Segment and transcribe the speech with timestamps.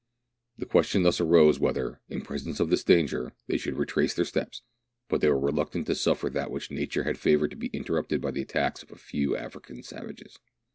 [0.57, 4.63] The question thus arose whether, in presence of this danger, they should retrace their steps;
[5.09, 8.31] but they were reluctant to suffer that which nature had favoured to be interrupted by
[8.31, 10.39] the attacks of a few African savages.